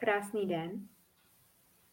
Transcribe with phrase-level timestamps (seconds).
[0.00, 0.70] Krásný den.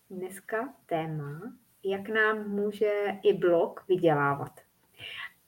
[0.09, 1.42] Dneska téma,
[1.83, 2.92] jak nám může
[3.24, 4.51] i blog vydělávat.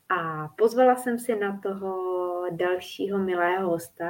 [0.09, 1.95] A pozvala jsem si na toho
[2.51, 4.09] dalšího milého hosta,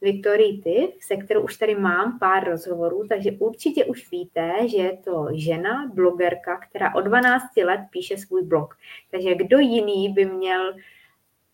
[0.00, 4.96] Viktorii Tiv, se kterou už tady mám pár rozhovorů, takže určitě už víte, že je
[4.96, 8.78] to žena, blogerka, která od 12 let píše svůj blog.
[9.10, 10.74] Takže kdo jiný by měl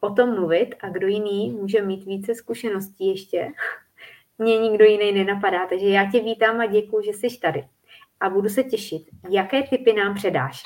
[0.00, 3.48] o tom mluvit a kdo jiný může mít více zkušeností ještě,
[4.38, 5.66] mě nikdo jiný nenapadá.
[5.66, 7.64] Takže já tě vítám a děkuji, že jsi tady.
[8.20, 10.62] A budu se těšit, jaké typy nám předáš.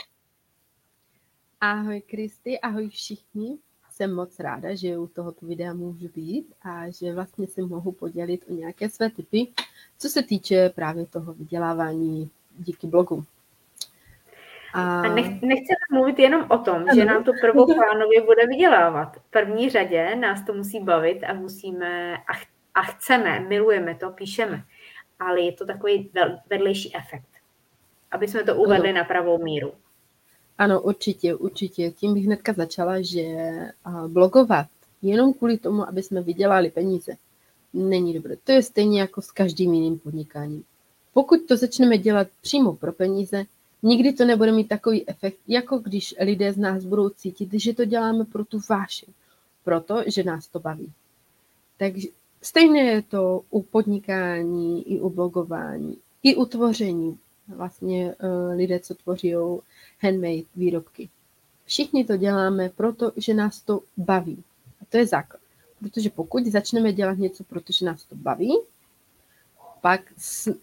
[1.60, 3.58] Ahoj Kristy, ahoj všichni.
[3.90, 8.44] Jsem moc ráda, že u tohoto videa můžu být a že vlastně se mohu podělit
[8.50, 9.46] o nějaké své typy,
[9.98, 13.24] co se týče právě toho vydělávání díky blogu.
[14.74, 16.94] A, a nech, nechceme mluvit jenom o tom, ano.
[16.94, 19.16] že nám to prvoplánově bude vydělávat.
[19.16, 22.46] V první řadě nás to musí bavit a musíme a, ch,
[22.76, 24.64] a chceme, milujeme to, píšeme.
[25.18, 26.10] Ale je to takový
[26.50, 27.28] vedlejší efekt,
[28.10, 28.98] aby jsme to uvedli ano.
[28.98, 29.72] na pravou míru.
[30.58, 31.90] Ano, určitě, určitě.
[31.90, 33.22] Tím bych hnedka začala, že
[34.08, 34.66] blogovat
[35.02, 37.12] jenom kvůli tomu, aby jsme vydělali peníze,
[37.72, 38.36] není dobré.
[38.44, 40.64] To je stejně jako s každým jiným podnikáním.
[41.12, 43.44] Pokud to začneme dělat přímo pro peníze,
[43.82, 47.84] nikdy to nebude mít takový efekt, jako když lidé z nás budou cítit, že to
[47.84, 49.08] děláme pro tu vášeň,
[49.64, 50.92] proto, že nás to baví.
[51.76, 52.08] Takže
[52.46, 57.18] stejně je to u podnikání, i u blogování, i u tvoření.
[57.48, 59.34] Vlastně uh, lidé, co tvoří
[60.00, 61.08] handmade výrobky.
[61.64, 64.44] Všichni to děláme proto, že nás to baví.
[64.82, 65.40] A to je základ.
[65.78, 68.52] Protože pokud začneme dělat něco, protože nás to baví,
[69.80, 70.54] pak s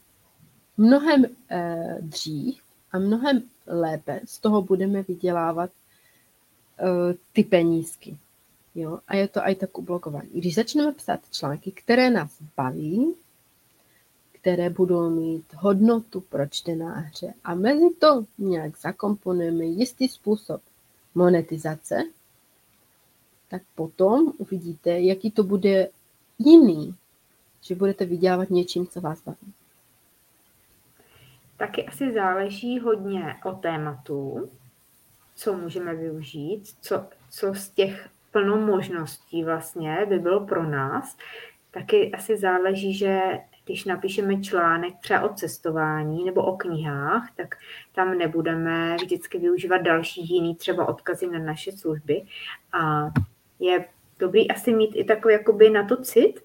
[0.77, 5.69] mnohem eh, dřív a mnohem lépe z toho budeme vydělávat
[6.79, 6.83] eh,
[7.33, 8.17] ty penízky.
[8.75, 8.99] Jo?
[9.07, 10.29] A je to i tak u blogování.
[10.33, 13.15] Když začneme psát články, které nás baví,
[14.31, 20.61] které budou mít hodnotu pro čtenáře a mezi to nějak zakomponujeme jistý způsob
[21.15, 22.03] monetizace,
[23.47, 25.89] tak potom uvidíte, jaký to bude
[26.39, 26.95] jiný,
[27.61, 29.53] že budete vydělávat něčím, co vás baví.
[31.57, 34.49] Taky asi záleží hodně o tématu,
[35.35, 41.17] co můžeme využít, co, co z těch plnou možností vlastně by bylo pro nás.
[41.71, 43.21] Taky asi záleží, že
[43.65, 47.55] když napíšeme článek třeba o cestování nebo o knihách, tak
[47.91, 52.21] tam nebudeme vždycky využívat další jiný třeba odkazy na naše služby.
[52.73, 53.11] A
[53.59, 53.85] je
[54.19, 56.43] dobrý asi mít i takový jakoby na to cit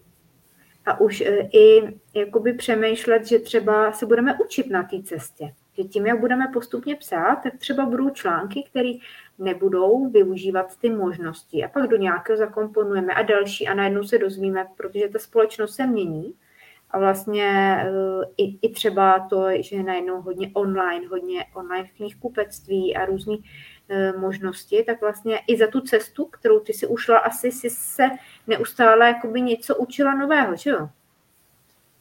[0.86, 5.54] a už e, i jakoby přemýšlet, že třeba se budeme učit na té cestě.
[5.78, 8.92] Že tím, jak budeme postupně psát, tak třeba budou články, které
[9.38, 14.66] nebudou využívat ty možnosti a pak do nějakého zakomponujeme a další a najednou se dozvíme,
[14.76, 16.34] protože ta společnost se mění
[16.90, 22.96] a vlastně eh, i, i třeba to, že je najednou hodně online, hodně online knihkupectví
[22.96, 23.36] a různé
[23.88, 28.08] eh, možnosti, tak vlastně i za tu cestu, kterou ty si ušla, asi si se
[28.46, 30.88] neustále jakoby něco učila nového, že jo?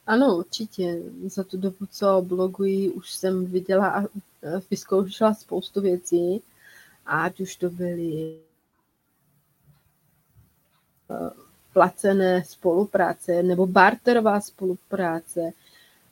[0.07, 1.01] Ano, určitě.
[1.25, 4.03] Za tu dobu, co bloguji, už jsem viděla a
[4.71, 6.41] vyzkoušela spoustu věcí,
[7.05, 8.37] ať už to byly
[11.11, 11.29] eh,
[11.73, 15.51] placené spolupráce nebo barterová spolupráce,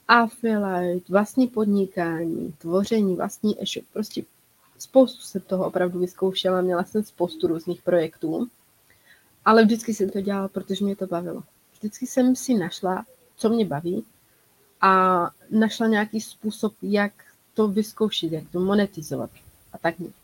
[0.08, 3.86] affiliate, vlastní podnikání, tvoření vlastní e-shop.
[3.94, 4.24] Prostě
[4.78, 8.48] spoustu jsem toho opravdu vyzkoušela, měla jsem spoustu různých projektů,
[9.46, 11.44] ale vždycky jsem to dělala, protože mě to bavilo.
[11.74, 13.06] Vždycky jsem si našla,
[13.36, 14.06] co mě baví.
[14.82, 17.14] A našla nějaký způsob, jak
[17.54, 19.30] to vyzkoušet, jak to monetizovat
[19.74, 20.16] a tak nějak.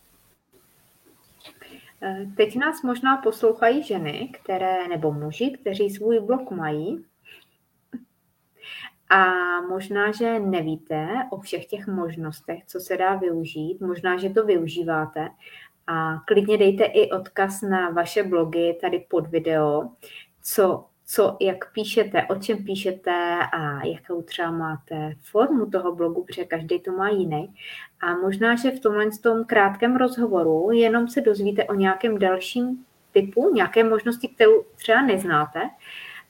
[2.02, 7.04] Eh, teď nás možná poslouchají ženy, které, nebo muži, kteří svůj blog mají.
[9.10, 9.24] A
[9.60, 15.28] možná, že nevíte o všech těch možnostech, co se dá využít, možná, že to využíváte.
[15.86, 19.90] A klidně dejte i odkaz na vaše blogy tady pod video,
[20.42, 20.84] co
[21.14, 26.80] co, jak píšete, o čem píšete a jakou třeba máte formu toho blogu, protože každý
[26.80, 27.54] to má jiný.
[28.00, 33.54] A možná, že v tomhle tom krátkém rozhovoru jenom se dozvíte o nějakém dalším typu,
[33.54, 35.60] nějaké možnosti, kterou třeba neznáte,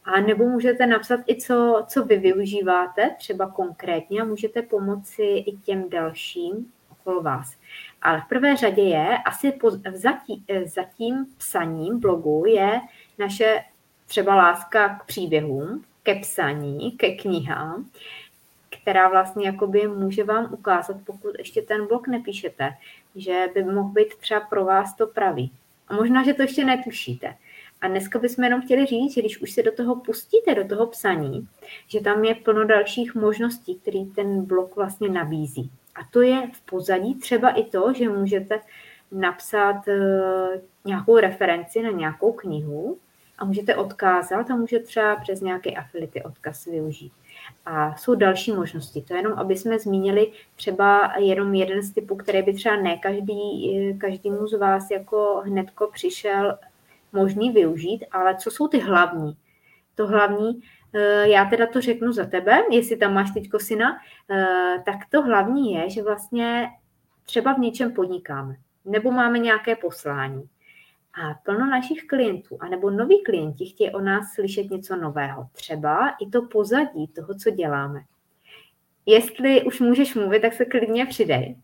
[0.05, 5.57] a nebo můžete napsat i co, co vy využíváte, třeba konkrétně, a můžete pomoci i
[5.57, 7.57] těm dalším okolo vás.
[8.03, 12.81] Ale v prvé řadě je, asi po, zatím, zatím psaním blogu je
[13.19, 13.61] naše
[14.13, 17.87] třeba láska k příběhům, ke psaní, ke knihám,
[18.71, 22.71] která vlastně jakoby může vám ukázat, pokud ještě ten blog nepíšete,
[23.17, 25.53] že by mohl být třeba pro vás to pravý.
[25.89, 27.37] A možná, že to ještě netušíte.
[27.81, 30.87] A dneska bychom jenom chtěli říct, že když už se do toho pustíte, do toho
[30.87, 31.49] psaní,
[31.89, 35.71] že tam je plno dalších možností, který ten blog vlastně nabízí.
[35.95, 38.61] A to je v pozadí třeba i to, že můžete
[39.13, 42.99] napsat uh, nějakou referenci na nějakou knihu
[43.43, 47.13] a můžete odkázat a můžete třeba přes nějaký afility odkaz využít.
[47.67, 49.03] A jsou další možnosti.
[49.03, 52.97] To je jenom, aby jsme zmínili třeba jenom jeden z typů, který by třeba ne
[52.97, 56.59] každý, každému z vás jako hnedko přišel
[57.13, 59.37] možný využít, ale co jsou ty hlavní?
[59.95, 60.61] To hlavní,
[60.95, 63.99] eh, já teda to řeknu za tebe, jestli tam máš teďko syna,
[64.31, 66.69] eh, tak to hlavní je, že vlastně
[67.25, 70.49] třeba v něčem podnikáme, nebo máme nějaké poslání.
[71.15, 75.49] A plno našich klientů, anebo noví klienti chtějí o nás slyšet něco nového.
[75.53, 78.01] Třeba i to pozadí toho, co děláme.
[79.07, 81.57] Jestli už můžeš mluvit, tak se klidně přidej.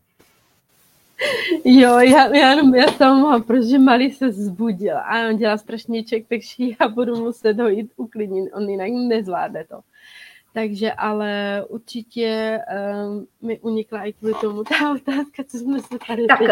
[1.65, 6.63] Jo, já, já, já tam mám, protože malý se zbudil a on dělá strašníček, takže
[6.79, 9.79] já budu muset ho jít uklidnit, on jinak nezvládne to.
[10.59, 12.59] Takže ale určitě
[13.07, 16.47] um, mi unikla i kvůli tomu ta otázka, co jsme se tady Tak uh,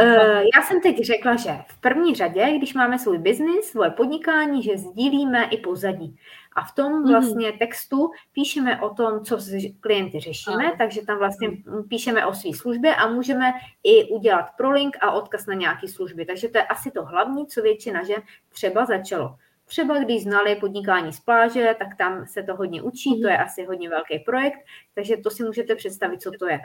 [0.55, 4.77] já jsem teď řekla, že v první řadě, když máme svůj biznis, svoje podnikání, že
[4.77, 6.17] sdílíme i pozadí.
[6.55, 7.11] A v tom mhm.
[7.11, 7.57] vlastně mm-hmm.
[7.57, 10.75] textu píšeme o tom, co s klienty řešíme, Aha.
[10.77, 11.49] takže tam vlastně
[11.89, 13.51] píšeme o své službě a můžeme
[13.83, 16.25] i udělat prolink a odkaz na nějaké služby.
[16.25, 19.35] Takže to je asi to hlavní, co většina žen třeba začalo.
[19.67, 23.29] Třeba když znali podnikání z pláže, tak tam se to hodně učí, to mhm.
[23.29, 24.59] je asi hodně velký projekt,
[24.95, 26.59] takže to si můžete představit, co to je.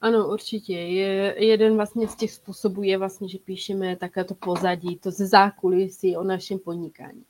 [0.00, 0.72] Ano, určitě.
[0.72, 5.26] Je, jeden vlastně z těch způsobů je vlastně, že píšeme také to pozadí, to ze
[5.26, 7.24] zákulisí o našem podnikání.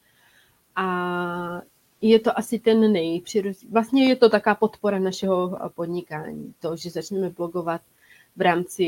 [0.77, 1.63] A
[2.01, 3.69] je to asi ten nejpřirozenější.
[3.73, 6.55] Vlastně je to taková podpora našeho podnikání.
[6.61, 7.81] To, že začneme blogovat
[8.37, 8.85] v rámci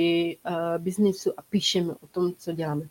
[0.46, 2.88] uh, biznisu a píšeme o tom, co děláme.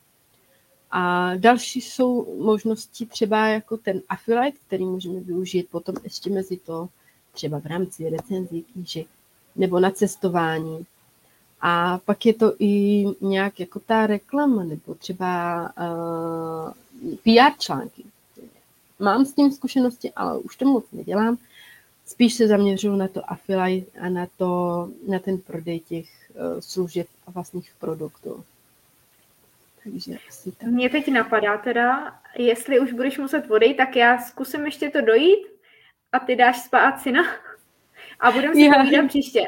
[0.91, 6.89] A další jsou možnosti třeba jako ten affiliate, který můžeme využít potom ještě mezi to
[7.31, 9.07] třeba v rámci recenzí knížek
[9.56, 10.86] nebo na cestování.
[11.62, 18.03] A pak je to i nějak jako ta reklama nebo třeba uh, PR články.
[19.00, 21.38] Mám s tím zkušenosti, ale už to moc nedělám.
[22.06, 27.07] Spíš se zaměřuju na to affiliate a na, to, na ten prodej těch uh, služeb
[27.27, 28.44] a vlastních produktů.
[29.83, 30.69] Takže asi tak.
[30.69, 35.47] Mě teď napadá teda, jestli už budeš muset odejít, tak já zkusím ještě to dojít
[36.11, 37.23] a ty dáš spát syna
[38.19, 39.43] a budeme si povídat příště.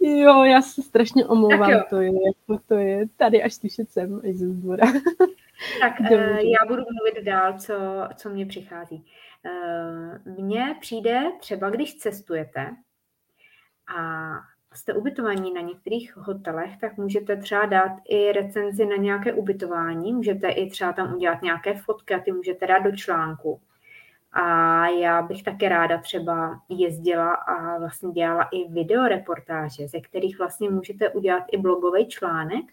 [0.00, 4.34] Jo, já se strašně omlouvám, to je, jako to je tady až slyšet sem, až
[4.34, 4.86] ze zbora.
[5.80, 7.74] Tak uh, já budu mluvit dál, co,
[8.14, 9.04] co mě přichází.
[9.44, 12.76] Uh, mně přijde třeba, když cestujete
[13.96, 14.32] a
[14.74, 20.48] jste ubytovaní na některých hotelech, tak můžete třeba dát i recenzi na nějaké ubytování, můžete
[20.48, 23.60] i třeba tam udělat nějaké fotky a ty můžete dát do článku.
[24.32, 30.70] A já bych také ráda třeba jezdila a vlastně dělala i videoreportáže, ze kterých vlastně
[30.70, 32.64] můžete udělat i blogový článek,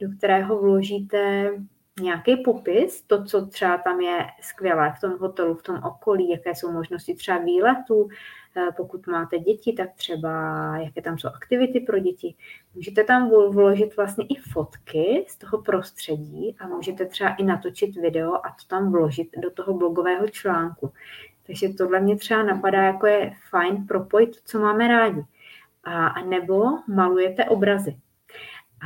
[0.00, 1.50] do kterého vložíte
[2.00, 6.54] nějaký popis, to, co třeba tam je skvělé v tom hotelu, v tom okolí, jaké
[6.54, 8.08] jsou možnosti třeba výletů,
[8.58, 10.30] Eh, pokud máte děti, tak třeba
[10.76, 12.34] jaké tam jsou aktivity pro děti.
[12.74, 18.34] Můžete tam vložit vlastně i fotky z toho prostředí a můžete třeba i natočit video
[18.34, 20.92] a to tam vložit do toho blogového článku.
[21.46, 25.24] Takže tohle mě třeba napadá, jako je fajn propojit co máme rádi.
[25.84, 27.96] A, nebo malujete obrazy.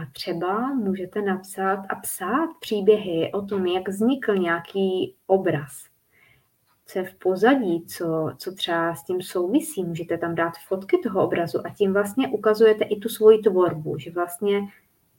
[0.03, 5.91] A třeba můžete napsat a psát příběhy o tom, jak vznikl nějaký obraz
[6.91, 9.85] co je v pozadí, co, co třeba s tím souvisí.
[9.85, 14.11] Můžete tam dát fotky toho obrazu a tím vlastně ukazujete i tu svoji tvorbu, že
[14.11, 14.61] vlastně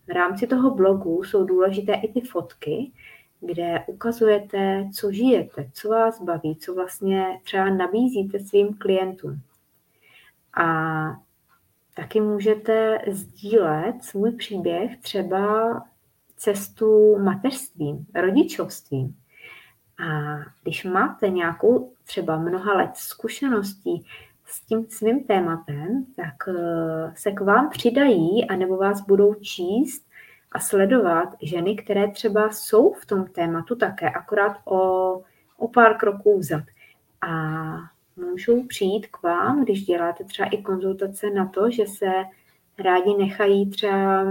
[0.07, 2.91] v rámci toho blogu jsou důležité i ty fotky,
[3.39, 9.41] kde ukazujete, co žijete, co vás baví, co vlastně třeba nabízíte svým klientům.
[10.63, 10.65] A
[12.01, 15.73] taky můžete sdílet svůj příběh třeba
[16.37, 19.15] cestu mateřstvím, rodičovstvím.
[19.99, 24.05] A když máte nějakou třeba mnoha let zkušeností
[24.45, 30.05] s tím svým tématem, tak eh, se k vám přidají, anebo vás budou číst
[30.51, 35.21] a sledovat ženy, které třeba jsou v tom tématu také, akorát o,
[35.57, 36.63] o pár kroků vzad.
[37.21, 37.31] A
[38.29, 42.11] můžou přijít k vám, když děláte třeba i konzultace na to, že se
[42.79, 44.25] rádi nechají třeba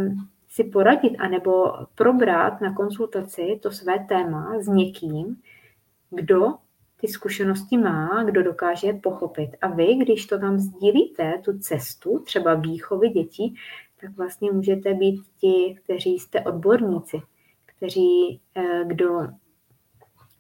[0.48, 5.36] si poradit anebo probrat na konzultaci to své téma s někým,
[6.10, 6.54] kdo
[7.00, 9.50] ty zkušenosti má, kdo dokáže pochopit.
[9.60, 13.54] A vy, když to tam sdílíte, tu cestu, třeba výchovy dětí,
[14.00, 17.22] tak vlastně můžete být ti, kteří jste odborníci,
[17.66, 19.28] kteří, eh, kdo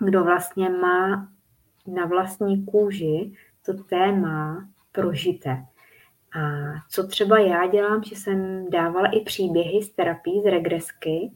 [0.00, 1.28] kdo vlastně má
[1.86, 3.32] na vlastní kůži
[3.66, 5.64] to téma prožité.
[6.36, 6.40] A
[6.90, 11.30] co třeba já dělám, že jsem dávala i příběhy z terapii, z regresky,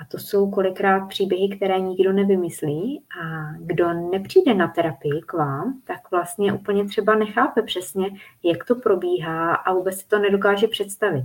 [0.00, 5.80] a to jsou kolikrát příběhy, které nikdo nevymyslí a kdo nepřijde na terapii k vám,
[5.84, 8.10] tak vlastně úplně třeba nechápe přesně,
[8.42, 11.24] jak to probíhá a vůbec si to nedokáže představit.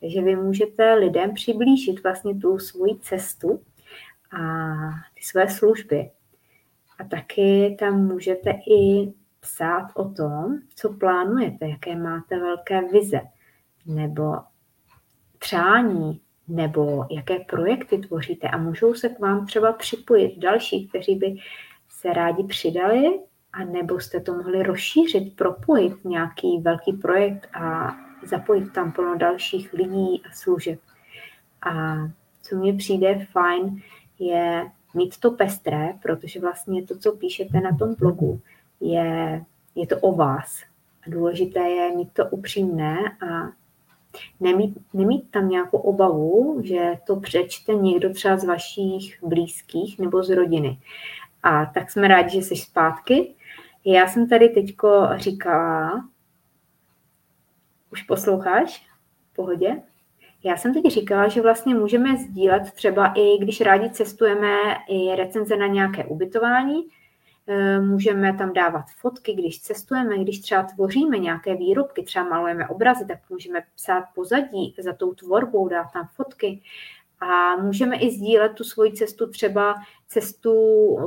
[0.00, 3.60] Takže vy můžete lidem přiblížit vlastně tu svoji cestu
[4.32, 4.40] a
[5.14, 6.10] ty své služby.
[7.00, 13.20] A taky tam můžete i psát o tom, co plánujete, jaké máte velké vize,
[13.86, 14.36] nebo
[15.38, 21.36] přání, nebo jaké projekty tvoříte a můžou se k vám třeba připojit další, kteří by
[21.88, 23.20] se rádi přidali
[23.52, 29.72] a nebo jste to mohli rozšířit, propojit nějaký velký projekt a zapojit tam plno dalších
[29.72, 30.80] lidí a služeb.
[31.70, 31.96] A
[32.42, 33.82] co mně přijde fajn,
[34.18, 38.40] je mít to pestré, protože vlastně to, co píšete na tom blogu,
[38.80, 39.44] je,
[39.74, 40.62] je to o vás.
[41.06, 43.52] A důležité je mít to upřímné a
[44.40, 50.30] nemít, nemít tam nějakou obavu, že to přečte někdo třeba z vašich blízkých nebo z
[50.30, 50.78] rodiny.
[51.42, 53.34] A tak jsme rádi, že jsi zpátky.
[53.84, 56.08] Já jsem tady teďko říkala,
[57.92, 58.86] už posloucháš?
[59.32, 59.82] V pohodě?
[60.44, 64.56] Já jsem teď říkala, že vlastně můžeme sdílet třeba i, když rádi cestujeme,
[64.88, 66.84] i recenze na nějaké ubytování,
[67.52, 73.06] Eh, můžeme tam dávat fotky, když cestujeme, když třeba tvoříme nějaké výrobky, třeba malujeme obrazy,
[73.06, 76.62] tak můžeme psát pozadí za tou tvorbou, dát tam fotky.
[77.20, 79.74] A můžeme i sdílet tu svoji cestu, třeba
[80.08, 80.54] cestu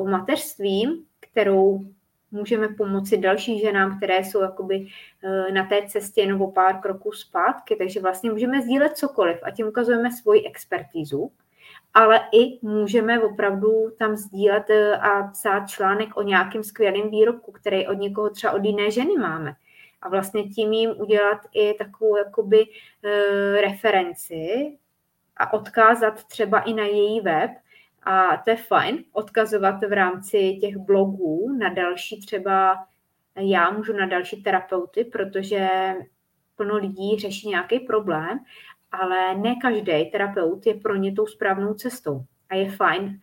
[0.09, 1.85] mateřstvím, kterou
[2.33, 4.87] můžeme pomoci dalším ženám, které jsou jakoby
[5.23, 7.75] eh, na té cestě nebo pár kroků zpátky.
[7.75, 11.31] Takže vlastně můžeme sdílet cokoliv a tím ukazujeme svoji expertízu
[11.93, 17.87] ale i můžeme opravdu tam sdílet eh, a psát článek o nějakém skvělém výrobku, který
[17.87, 19.55] od někoho třeba od jiné ženy máme.
[20.01, 22.65] A vlastně tím jim udělat i takovou jakoby
[23.03, 24.73] e, referenci
[25.37, 27.51] a odkázat třeba i na její web.
[28.05, 32.85] A to je fajn, odkazovat v rámci těch blogů na další třeba,
[33.35, 35.93] já můžu na další terapeuty, protože
[36.55, 38.39] plno lidí řeší nějaký problém
[38.93, 42.23] ale ne každý terapeut je pro ně tou správnou cestou.
[42.49, 43.19] A je fajn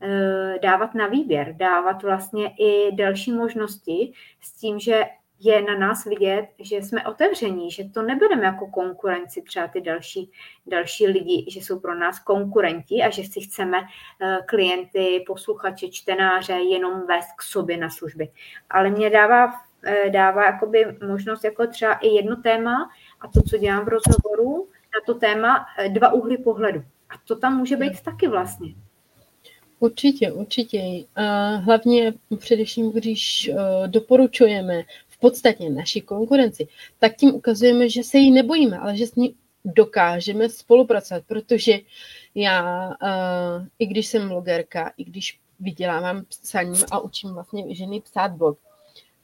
[0.00, 5.04] eh, dávat na výběr, dávat vlastně i další možnosti s tím, že
[5.40, 10.30] je na nás vidět, že jsme otevření, že to nebereme jako konkurenci třeba ty další,
[10.66, 13.78] další lidi, že jsou pro nás konkurenti a že si chceme
[14.22, 18.28] eh, klienty, posluchače, čtenáře jenom vést k sobě na služby.
[18.70, 23.58] Ale mě dává, eh, dává jakoby možnost jako třeba i jedno téma a to, co
[23.58, 26.84] dělám v rozhovoru, na to téma eh, dva úhly pohledu.
[27.10, 28.74] A to tam může být taky vlastně.
[29.78, 30.78] Určitě, určitě.
[31.16, 33.50] A hlavně především, když
[33.86, 34.82] doporučujeme
[35.24, 39.34] v podstatě naši konkurenci, tak tím ukazujeme, že se jí nebojíme, ale že s ní
[39.64, 41.78] dokážeme spolupracovat, protože
[42.34, 48.32] já, eh, i když jsem blogerka, i když vydělávám psaním a učím vlastně ženy psát
[48.32, 48.58] blog,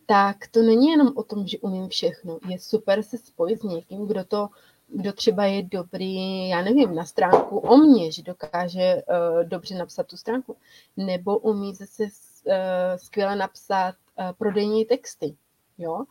[0.06, 2.38] tak to není jenom o tom, že umím všechno.
[2.48, 4.48] Je super se spojit s někým, kdo to
[4.92, 10.06] kdo třeba je dobrý, já nevím, na stránku o mně, že dokáže uh, dobře napsat
[10.06, 10.56] tu stránku,
[10.96, 12.52] nebo umí zase uh,
[12.96, 15.36] skvěle napsat uh, prodejní texty,
[15.80, 16.04] jo.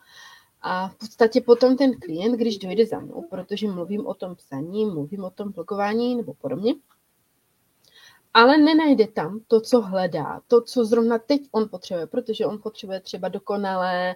[0.61, 4.85] A v podstatě potom ten klient, když dojde za mnou, protože mluvím o tom psaní,
[4.85, 6.75] mluvím o tom blogování nebo podobně,
[8.33, 12.99] ale nenajde tam to, co hledá, to, co zrovna teď on potřebuje, protože on potřebuje
[12.99, 14.15] třeba dokonalé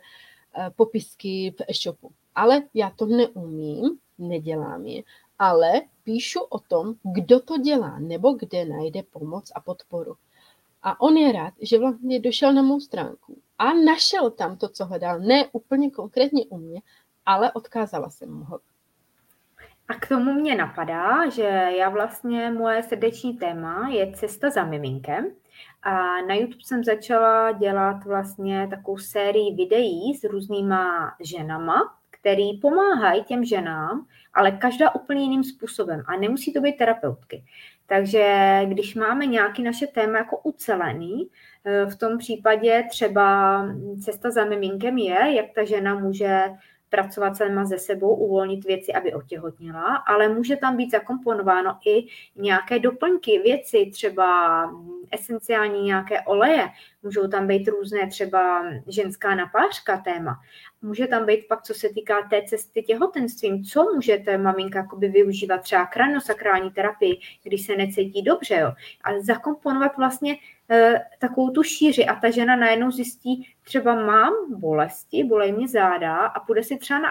[0.76, 2.12] popisky v e-shopu.
[2.36, 5.04] Ale já to neumím, nedělám je,
[5.40, 10.16] ale píšu o tom, kdo to dělá nebo kde najde pomoc a podporu.
[10.84, 14.86] A on je rád, že vlastně došel na mou stránku a našel tam to, co
[14.86, 15.20] hledal.
[15.20, 16.82] Ne úplně konkrétně u mě,
[17.26, 18.60] ale odkázala jsem mu ho.
[19.88, 21.44] A k tomu mě napadá, že
[21.78, 25.32] já vlastně, moje srdeční téma je cesta za miminkem.
[25.84, 33.24] A na YouTube jsem začala dělat vlastně takovou sérii videí s různýma ženama, který pomáhají
[33.24, 37.44] těm ženám, ale každá úplně jiným způsobem a nemusí to být terapeutky.
[37.86, 41.30] Takže když máme nějaký naše téma jako ucelený,
[41.66, 43.66] v tom případě třeba
[44.04, 46.50] cesta za miminkem je, jak ta žena může
[46.94, 52.06] pracovat sama ze sebou, uvolnit věci, aby otěhotněla, ale může tam být zakomponováno i
[52.36, 54.70] nějaké doplňky, věci, třeba
[55.12, 56.68] esenciální nějaké oleje,
[57.04, 60.40] můžou tam být různé třeba ženská napářka téma.
[60.82, 65.62] Může tam být pak, co se týká té cesty těhotenstvím, co můžete maminka jakoby využívat
[65.62, 68.72] třeba kranosakrální terapii, když se necítí dobře, jo?
[69.04, 70.36] a zakomponovat vlastně
[71.20, 76.40] takovou tu šíři a ta žena najednou zjistí, třeba mám bolesti, bolej mě záda a
[76.40, 77.10] půjde si třeba na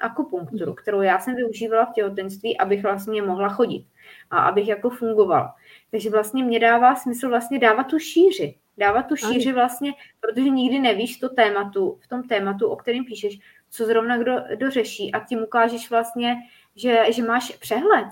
[0.00, 3.86] akupunkturu, kterou já jsem využívala v těhotenství, abych vlastně mohla chodit
[4.30, 5.54] a abych jako fungovala.
[5.90, 8.54] Takže vlastně mě dává smysl vlastně dávat tu šíři.
[8.78, 13.38] Dávat tu šíři vlastně, protože nikdy nevíš to tématu, v tom tématu, o kterém píšeš,
[13.70, 16.36] co zrovna kdo, kdo řeší a tím ukážeš vlastně,
[16.76, 18.06] že, že máš přehled.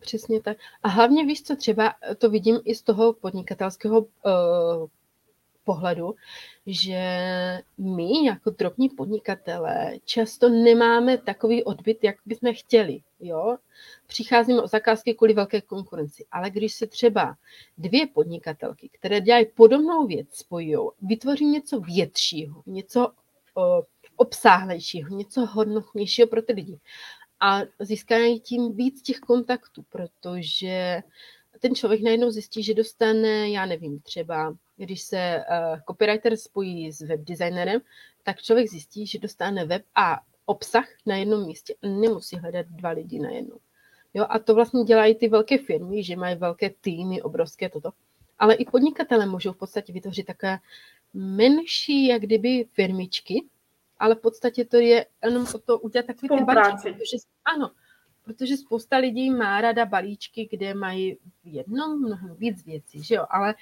[0.00, 0.56] Přesně tak.
[0.82, 4.06] A hlavně víš, co třeba to vidím i z toho podnikatelského uh,
[5.66, 6.14] pohledu,
[6.66, 7.00] že
[7.78, 13.02] my jako drobní podnikatelé často nemáme takový odbyt, jak bychom chtěli.
[13.20, 13.56] Jo?
[14.06, 17.36] Přicházíme o zakázky kvůli velké konkurenci, ale když se třeba
[17.78, 23.64] dvě podnikatelky, které dělají podobnou věc, spojí, vytvoří něco většího, něco uh,
[24.16, 26.78] obsáhlejšího, něco hodnotnějšího pro ty lidi
[27.40, 31.02] a získají tím víc těch kontaktů, protože
[31.58, 37.00] ten člověk najednou zjistí, že dostane, já nevím, třeba když se uh, copywriter spojí s
[37.00, 37.80] webdesignerem,
[38.22, 43.18] tak člověk zjistí, že dostane web a obsah na jednom místě nemusí hledat dva lidi
[43.18, 43.56] na jednu.
[44.14, 47.90] Jo, a to vlastně dělají ty velké firmy, že mají velké týmy, obrovské toto.
[48.38, 50.58] Ale i podnikatele můžou v podstatě vytvořit takové
[51.14, 53.44] menší, jak kdyby firmičky,
[53.98, 57.70] ale v podstatě to je jenom o to udělat takový ty balíčky, protože, ano,
[58.24, 63.26] protože spousta lidí má rada balíčky, kde mají v jednom mnohem víc věcí, že jo,
[63.30, 63.54] ale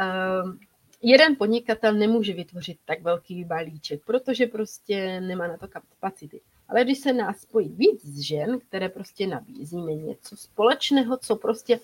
[0.00, 0.56] uh,
[1.02, 6.40] jeden podnikatel nemůže vytvořit tak velký balíček, protože prostě nemá na to kapacity.
[6.68, 11.80] Ale když se nás spojí víc žen, které prostě nabízíme něco společného, co prostě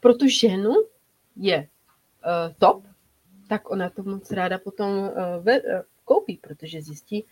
[0.00, 0.74] pro tu ženu
[1.36, 2.84] je uh, top,
[3.48, 5.08] tak ona to moc ráda potom uh,
[5.40, 7.24] ve, uh, koupí, protože zjistí,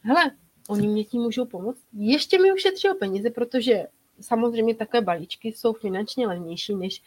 [0.00, 0.30] hele,
[0.68, 1.80] oni mě tím můžou pomoct.
[1.92, 3.86] Ještě mi ušetří peníze, protože
[4.20, 7.02] samozřejmě takové balíčky jsou finančně levnější než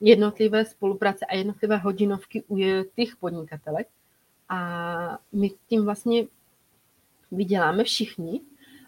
[0.00, 2.58] jednotlivé spolupráce a jednotlivé hodinovky u
[2.96, 3.88] těch podnikatelek.
[4.48, 6.26] A my tím vlastně
[7.32, 8.40] vyděláme všichni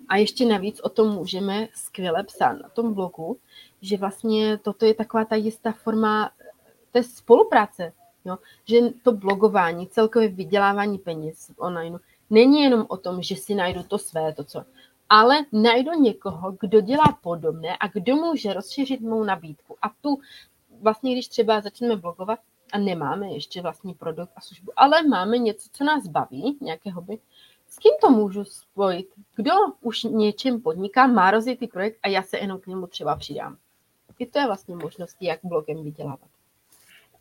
[0.09, 3.39] a ještě navíc o tom můžeme skvěle psát na tom blogu,
[3.83, 6.31] že vlastně toto je taková ta jistá forma
[6.93, 7.93] té spolupráce,
[8.29, 8.39] jo?
[8.65, 11.99] že to blogování, celkové vydělávání peněz online
[12.31, 14.65] není jenom o tom, že si najdu to své, to co,
[15.09, 19.77] ale najdu někoho, kdo dělá podobné a kdo může rozšířit mou nabídku.
[19.83, 20.19] A tu
[20.81, 22.39] vlastně, když třeba začneme blogovat
[22.73, 27.19] a nemáme ještě vlastní produkt a službu, ale máme něco, co nás baví, nějaké hobby,
[27.69, 29.09] s kým to můžu spojit?
[29.37, 33.57] Kdo už něčem podniká, má rozjetý projekt a já se jenom k němu třeba přidám.
[34.19, 36.29] I to je vlastně možností, jak blogem vydělávat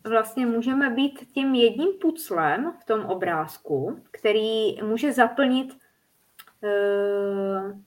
[0.08, 5.76] vlastně můžeme být tím jedním puclem v tom obrázku, který může zaplnit
[6.62, 7.80] uh,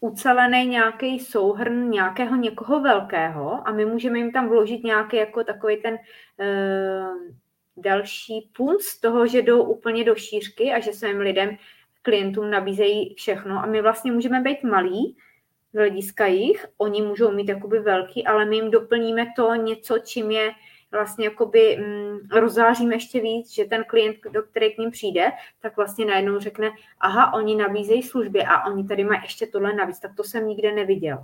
[0.00, 5.76] ucelený nějaký souhrn nějakého někoho velkého a my můžeme jim tam vložit nějaký jako takový
[5.76, 7.32] ten uh,
[7.76, 11.56] další punc toho, že jdou úplně do šířky a že svým lidem,
[12.02, 13.58] klientům nabízejí všechno.
[13.58, 15.16] A my vlastně můžeme být malí
[15.72, 20.30] z hlediska jich, oni můžou mít jakoby velký, ale my jim doplníme to něco, čím
[20.30, 20.50] je
[20.92, 25.76] vlastně jakoby mm, rozáříme ještě víc, že ten klient, do který k ním přijde, tak
[25.76, 26.70] vlastně najednou řekne,
[27.00, 30.72] aha, oni nabízejí služby a oni tady mají ještě tohle navíc, tak to jsem nikde
[30.72, 31.18] neviděl.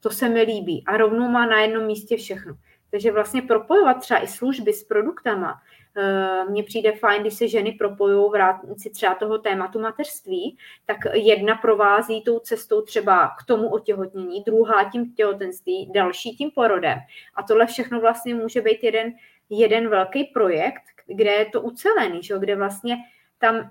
[0.00, 2.54] To se mi líbí a rovnou má na jednom místě všechno.
[2.96, 5.60] Takže vlastně propojovat třeba i služby s produktama,
[5.98, 10.96] Eh, mně přijde fajn, když se ženy propojují v rámci třeba toho tématu mateřství, tak
[11.12, 16.98] jedna provází tou cestou třeba k tomu otěhotnění, druhá tím těhotenství, další tím porodem.
[17.34, 19.12] A tohle všechno vlastně může být jeden,
[19.50, 22.38] jeden velký projekt, kde je to ucelený, že?
[22.38, 22.96] kde vlastně
[23.38, 23.70] tam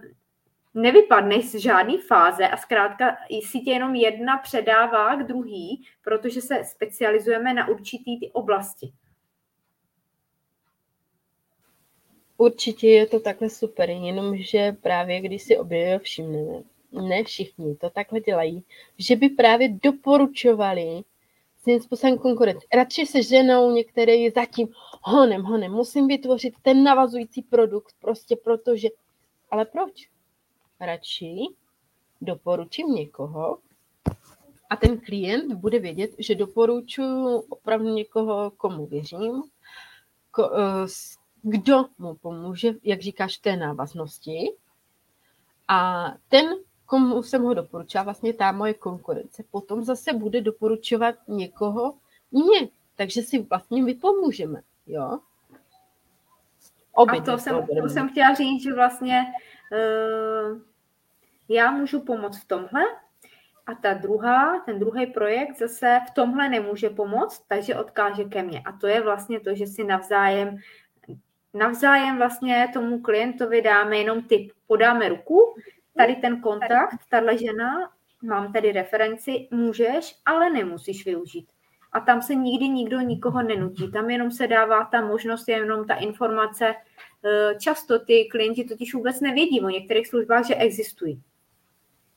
[0.73, 6.63] nevypadneš z žádné fáze a zkrátka si tě jenom jedna předává k druhý, protože se
[6.63, 8.91] specializujeme na určitý ty oblasti.
[12.37, 18.19] Určitě je to takhle super, jenomže právě když si obě všimneme, ne všichni to takhle
[18.19, 18.63] dělají,
[18.97, 21.01] že by právě doporučovali
[21.61, 22.67] svým způsobem konkurenci.
[22.73, 24.67] Radši se ženou některé zatím
[25.01, 28.87] honem, honem, musím vytvořit ten navazující produkt, prostě protože,
[29.51, 30.09] ale proč?
[30.79, 31.35] Radši
[32.21, 33.57] doporučím někoho
[34.69, 39.43] a ten klient bude vědět, že doporučuji opravdu někoho, komu věřím,
[40.31, 40.87] ko, eh,
[41.47, 44.51] kdo mu pomůže, jak říkáš, té návaznosti.
[45.67, 46.45] A ten,
[46.85, 51.93] komu jsem ho doporučila, vlastně ta moje konkurence, potom zase bude doporučovat někoho
[52.31, 52.69] mě.
[52.95, 55.19] Takže si vlastně vypomůžeme, jo?
[56.93, 59.25] Obě a to jsem, to jsem chtěla říct, že vlastně
[59.71, 60.61] uh,
[61.49, 62.81] já můžu pomoct v tomhle
[63.65, 68.61] a ta druhá, ten druhý projekt zase v tomhle nemůže pomoct, takže odkáže ke mně.
[68.65, 70.57] A to je vlastně to, že si navzájem
[71.55, 75.55] navzájem vlastně tomu klientovi dáme jenom tip, podáme ruku,
[75.97, 77.89] tady ten kontakt, tahle žena,
[78.23, 81.47] mám tady referenci, můžeš, ale nemusíš využít.
[81.91, 83.91] A tam se nikdy nikdo nikoho nenutí.
[83.91, 86.65] Tam jenom se dává ta možnost, jenom ta informace.
[86.65, 91.21] E, často ty klienti totiž vůbec nevědí o některých službách, že existují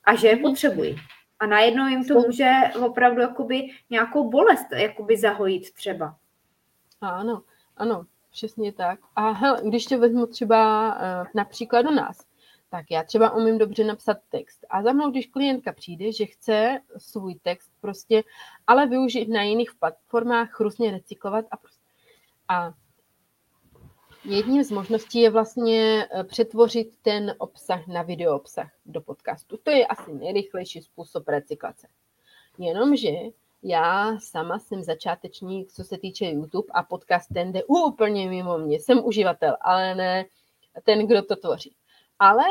[0.03, 0.95] a že je potřebují.
[1.39, 2.51] A najednou jim to může
[2.85, 6.15] opravdu jakoby nějakou bolest jakoby zahojit třeba.
[7.01, 7.43] Ano,
[7.77, 8.99] ano, přesně tak.
[9.15, 12.25] A hele, když tě vezmu třeba uh, například do nás,
[12.69, 14.65] tak já třeba umím dobře napsat text.
[14.69, 18.23] A za mnou, když klientka přijde, že chce svůj text prostě,
[18.67, 21.85] ale využít na jiných platformách, různě recyklovat a, prostě,
[22.47, 22.73] a
[24.25, 29.57] Jedním z možností je vlastně eh, přetvořit ten obsah na video obsah do podcastu.
[29.63, 31.87] To je asi nejrychlejší způsob recyklace.
[32.57, 33.09] Jenomže
[33.63, 38.79] já sama jsem začátečník, co se týče YouTube a podcast ten jde úplně mimo mě.
[38.79, 40.25] Jsem uživatel, ale ne
[40.83, 41.75] ten, kdo to tvoří.
[42.19, 42.43] Ale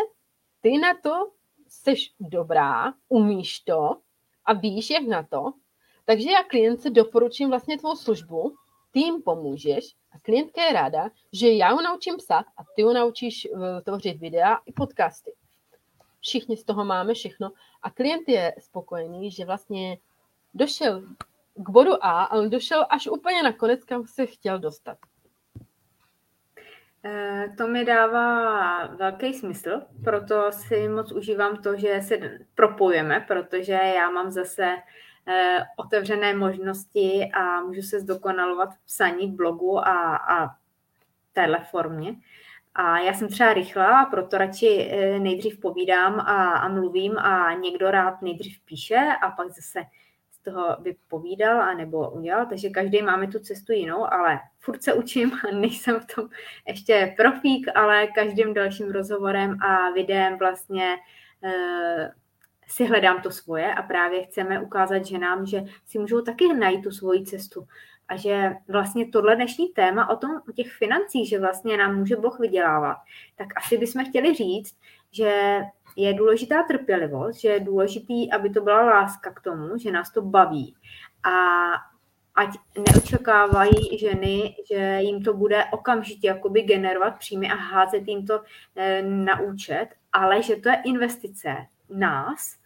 [0.60, 1.32] ty na to
[1.68, 3.96] jsi dobrá, umíš to
[4.44, 5.52] a víš, jak na to.
[6.04, 8.54] Takže já klientce doporučím vlastně tvou službu,
[8.90, 12.92] ty jim pomůžeš a klientka je ráda, že já ho naučím psát a ty ho
[12.92, 15.32] naučíš eh, tvořit videa i podcasty.
[16.20, 19.98] Všichni z toho máme všechno a klient je spokojený, že vlastně
[20.58, 21.02] došel
[21.54, 24.98] k bodu A, ale došel až úplně na konec, kam se chtěl dostat.
[27.04, 33.72] Eh, to mi dává velký smysl, proto si moc užívám to, že se propojujeme, protože
[33.72, 34.76] já mám zase
[35.30, 40.54] Eh, otevřené možnosti a můžu se zdokonalovat v psaní v blogu a, a
[41.32, 42.14] téhle formě.
[42.74, 47.90] A já jsem třeba rychlá, proto radši eh, nejdřív povídám a, a mluvím a někdo
[47.90, 49.82] rád nejdřív píše a pak zase
[50.40, 54.82] z toho by povídal a nebo udělal, takže každý máme tu cestu jinou, ale furt
[54.82, 56.28] se učím a nejsem v tom
[56.66, 60.96] ještě profík, ale každým dalším rozhovorem a videem vlastně
[61.44, 62.12] eh,
[62.68, 66.90] si hledám to svoje a právě chceme ukázat ženám, že si můžou taky najít tu
[66.90, 67.66] svoji cestu.
[68.08, 72.16] A že vlastně tohle dnešní téma o tom, o těch financích, že vlastně nám může
[72.16, 72.96] Boh vydělávat,
[73.36, 74.76] tak asi bychom chtěli říct,
[75.12, 75.60] že
[75.96, 80.22] je důležitá trpělivost, že je důležitý, aby to byla láska k tomu, že nás to
[80.22, 80.74] baví.
[81.24, 81.30] A
[82.34, 82.48] ať
[82.78, 88.40] neočekávají ženy, že jim to bude okamžitě jakoby generovat příjmy a házet jim to
[88.76, 91.56] eh, na účet, ale že to je investice
[91.90, 92.56] nás,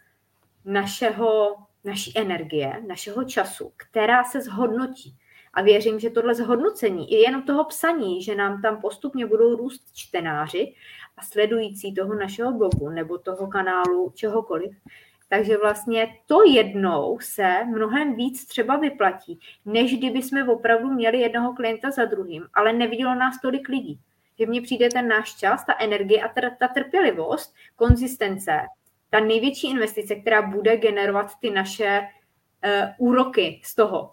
[0.64, 5.16] našeho, naší energie, našeho času, která se zhodnotí.
[5.54, 9.82] A věřím, že tohle zhodnocení, i jenom toho psaní, že nám tam postupně budou růst
[9.94, 10.74] čtenáři
[11.22, 14.76] a sledující toho našeho blogu nebo toho kanálu, čehokoliv,
[15.28, 21.54] takže vlastně to jednou se mnohem víc třeba vyplatí, než kdyby jsme opravdu měli jednoho
[21.54, 24.00] klienta za druhým, ale nevidělo nás tolik lidí.
[24.38, 28.52] Že mně přijde ten náš čas, ta energie a ta trpělivost, konzistence,
[29.10, 34.12] ta největší investice, která bude generovat ty naše uh, úroky z toho.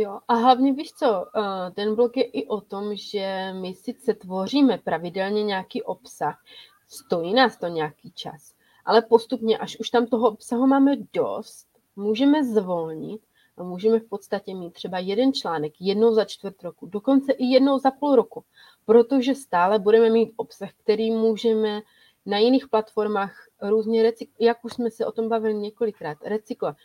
[0.00, 4.14] Jo, a hlavně víš co, uh, ten blog je i o tom, že my sice
[4.14, 6.42] tvoříme pravidelně nějaký obsah,
[6.88, 12.44] stojí nás to nějaký čas, ale postupně, až už tam toho obsahu máme dost, můžeme
[12.44, 13.22] zvolnit
[13.56, 17.78] a můžeme v podstatě mít třeba jeden článek jednou za čtvrt roku, dokonce i jednou
[17.78, 18.44] za půl roku,
[18.84, 21.82] protože stále budeme mít obsah, který můžeme
[22.26, 26.76] na jiných platformách různě recykl, jak už jsme se o tom bavili několikrát, recykla.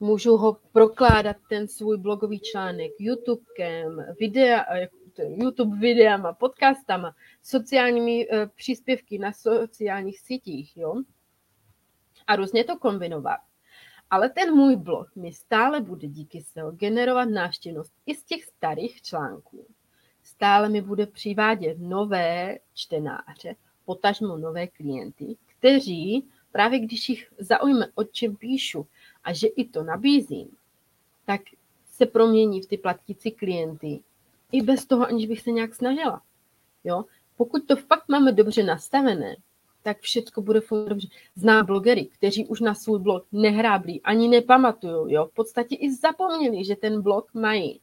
[0.00, 4.64] Můžu ho prokládat, ten svůj blogový článek YouTubekem, videa,
[5.18, 11.02] YouTube videama, podcastama, sociálními uh, příspěvky na sociálních sítích, jo?
[12.26, 13.40] A různě to kombinovat.
[14.10, 19.02] Ale ten můj blog mi stále bude díky SEO generovat návštěvnost i z těch starých
[19.02, 19.66] článků.
[20.22, 28.04] Stále mi bude přivádět nové čtenáře, potažmo nové klienty, kteří, právě když jich zaujme, o
[28.04, 28.86] čem píšu
[29.26, 30.48] a že i to nabízím,
[31.24, 31.40] tak
[31.86, 34.00] se promění v ty platící klienty.
[34.52, 36.22] I bez toho, aniž bych se nějak snažila.
[36.84, 37.04] Jo?
[37.36, 39.36] Pokud to fakt máme dobře nastavené,
[39.82, 41.08] tak všechno bude fungovat dobře.
[41.34, 45.26] Znám blogery, kteří už na svůj blog nehráblí, ani nepamatují, jo?
[45.26, 47.80] v podstatě i zapomněli, že ten blog mají.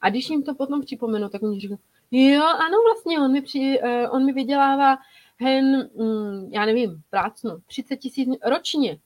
[0.00, 3.80] A když jim to potom připomenu, tak oni říkají, jo, ano, vlastně, on mi, při,
[3.82, 4.98] uh, on mi vydělává
[5.40, 8.98] hen, mm, já nevím, prácnu 30 tisíc ročně.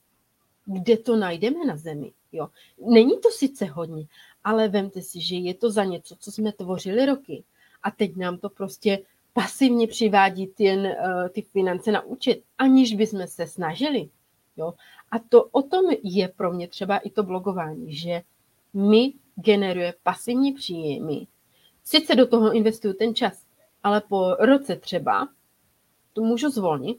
[0.65, 2.11] Kde to najdeme na zemi?
[2.31, 2.49] Jo?
[2.89, 4.05] Není to sice hodně,
[4.43, 7.43] ale vemte si, že je to za něco, co jsme tvořili roky.
[7.83, 8.99] A teď nám to prostě
[9.33, 14.09] pasivně přivádí jen uh, ty finance na účet, aniž bychom se snažili.
[14.57, 14.73] Jo?
[15.11, 18.21] A to o tom je pro mě třeba i to blogování, že
[18.73, 21.27] mi generuje pasivní příjmy.
[21.83, 23.45] Sice do toho investuju ten čas,
[23.83, 25.27] ale po roce třeba
[26.13, 26.97] to můžu zvolnit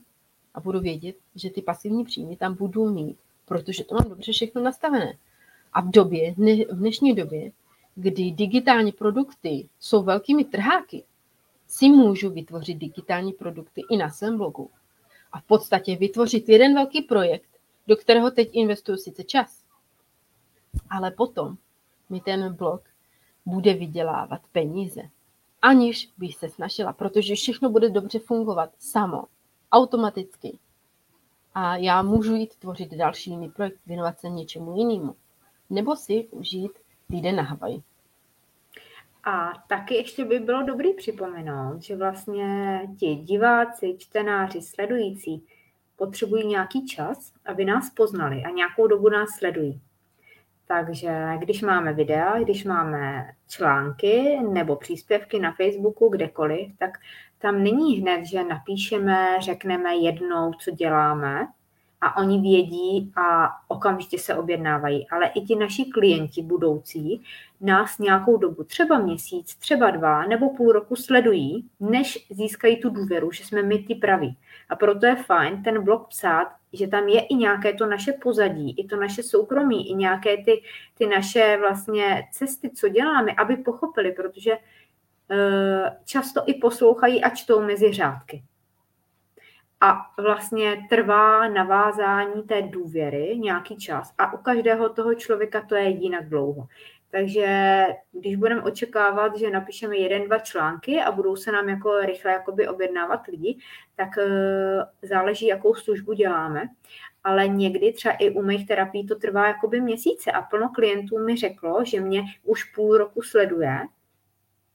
[0.54, 4.62] a budu vědět, že ty pasivní příjmy tam budu mít, protože to mám dobře všechno
[4.62, 5.18] nastavené.
[5.72, 6.34] A v době,
[6.68, 7.52] v dnešní době,
[7.94, 11.04] kdy digitální produkty jsou velkými trháky,
[11.66, 14.70] si můžu vytvořit digitální produkty i na svém blogu.
[15.32, 17.48] A v podstatě vytvořit jeden velký projekt,
[17.86, 19.64] do kterého teď investuju sice čas,
[20.90, 21.56] ale potom
[22.10, 22.82] mi ten blog
[23.46, 25.02] bude vydělávat peníze,
[25.62, 29.24] aniž bych se snažila, protože všechno bude dobře fungovat samo,
[29.72, 30.58] automaticky.
[31.54, 35.16] A já můžu jít tvořit další jiný projekt, věnovat se něčemu jinému.
[35.70, 36.72] Nebo si užít
[37.10, 37.82] týden na Havaji.
[39.24, 45.42] A taky ještě by bylo dobrý připomenout, že vlastně ti diváci, čtenáři, sledující
[45.96, 49.80] potřebují nějaký čas, aby nás poznali a nějakou dobu nás sledují.
[50.66, 56.90] Takže když máme videa, když máme články nebo příspěvky na Facebooku, kdekoliv, tak
[57.38, 61.46] tam není hned, že napíšeme, řekneme jednou, co děláme,
[62.04, 65.08] a oni vědí a okamžitě se objednávají.
[65.08, 67.22] Ale i ti naši klienti budoucí
[67.60, 73.32] nás nějakou dobu, třeba měsíc, třeba dva nebo půl roku sledují, než získají tu důvěru,
[73.32, 74.38] že jsme my ty praví.
[74.68, 78.74] A proto je fajn ten blog psát, že tam je i nějaké to naše pozadí,
[78.78, 80.62] i to naše soukromí, i nějaké ty,
[80.98, 84.58] ty naše vlastně cesty, co děláme, aby pochopili, protože uh,
[86.04, 88.42] často i poslouchají a čtou mezi řádky
[89.80, 95.88] a vlastně trvá navázání té důvěry nějaký čas a u každého toho člověka to je
[95.88, 96.66] jinak dlouho.
[97.10, 102.32] Takže když budeme očekávat, že napíšeme jeden, dva články a budou se nám jako rychle
[102.32, 103.58] jakoby objednávat lidi,
[103.96, 106.62] tak uh, záleží, jakou službu děláme.
[107.24, 111.36] Ale někdy třeba i u mých terapií to trvá jakoby měsíce a plno klientů mi
[111.36, 113.80] řeklo, že mě už půl roku sleduje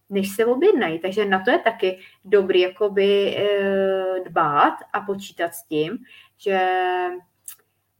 [0.10, 1.00] než se objednají.
[1.00, 5.98] Takže na to je taky dobrý jakoby eh, dbát a počítat s tím,
[6.38, 6.68] že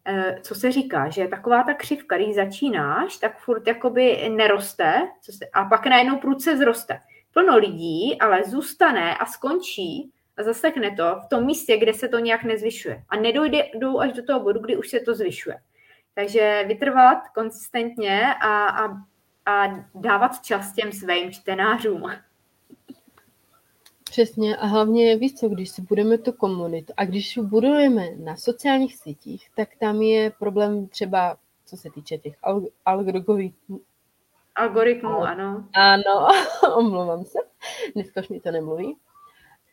[0.06, 5.32] eh, co se říká, že taková ta křivka, když začínáš, tak furt jakoby neroste co
[5.32, 7.00] se, a pak najednou prudce zroste.
[7.34, 12.20] Plno lidí ale zůstane a skončí a zasekne to v tom místě, kde se to
[12.20, 13.04] nějak nezvyšuje.
[13.10, 15.56] A nedojde jdou až do toho bodu, kdy už se to zvyšuje.
[16.16, 18.90] Takže vytrvat konsistentně a, a
[19.50, 22.12] a dávat čas těm svým čtenářům.
[24.04, 28.36] Přesně a hlavně víš co, když si budeme tu komunitu a když ji budujeme na
[28.36, 32.36] sociálních sítích, tak tam je problém třeba, co se týče těch
[32.86, 33.82] algoritmů.
[34.56, 35.66] Algoritmů, ano.
[35.74, 36.28] Ano,
[36.76, 37.40] omlouvám se,
[37.96, 38.98] dneska už mi to nemluví.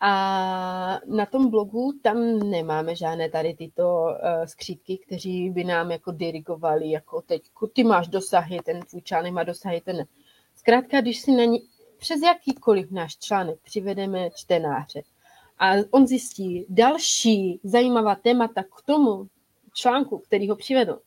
[0.08, 6.12] A na tom blogu tam nemáme žádné tady tyto uh, skřípky, kteří by nám jako
[6.12, 7.42] dirigovali, jako teď,
[7.72, 10.06] ty máš dosahy, ten tvůj článek má dosahy, ten
[10.56, 11.62] Zkrátka, když si na ní
[11.98, 15.02] přes jakýkoliv náš článek přivedeme čtenáře
[15.58, 19.28] a on zjistí další zajímavá témata k tomu
[19.74, 21.00] článku, který ho přivedl,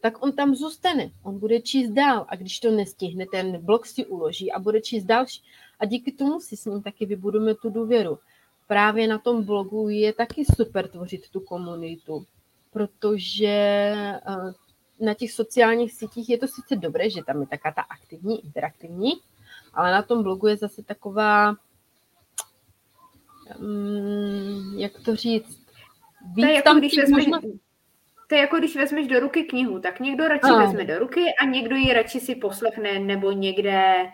[0.00, 4.06] tak on tam zůstane, on bude číst dál a když to nestihne, ten blok si
[4.06, 5.42] uloží a bude číst další.
[5.80, 8.18] A díky tomu si s ním taky vybudujeme tu důvěru.
[8.66, 12.26] Právě na tom blogu je taky super tvořit tu komunitu,
[12.72, 14.20] protože eh,
[15.00, 19.12] na těch sociálních sítích je to sice dobré, že tam je taká ta aktivní, interaktivní,
[19.74, 21.54] ale na tom blogu je zase taková,
[23.58, 25.66] um, jak to říct,
[26.34, 27.50] víc to je jako, když vezmeš, možno...
[28.28, 30.58] to je jako když vezmeš do ruky knihu, tak někdo radši a.
[30.58, 34.06] vezme do ruky a někdo ji radši si poslechne nebo někde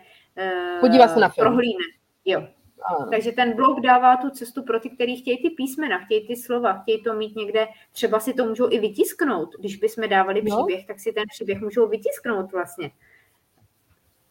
[0.79, 1.47] Podívá se na film.
[1.47, 1.83] Prohlídne.
[2.25, 2.47] Jo.
[3.11, 6.73] Takže ten blog dává tu cestu pro ty, kteří chtějí ty písmena, chtějí ty slova,
[6.73, 9.55] chtějí to mít někde, třeba si to můžou i vytisknout.
[9.59, 10.57] Když bychom dávali no.
[10.57, 12.91] příběh, tak si ten příběh můžou vytisknout vlastně.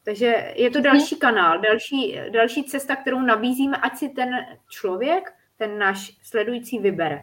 [0.04, 4.30] Takže je to další kanál, další, další cesta, kterou nabízíme, ať si ten
[4.68, 7.22] člověk, ten náš sledující vybere.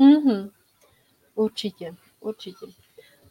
[0.00, 0.50] Mm-hmm.
[1.34, 2.66] Určitě, určitě.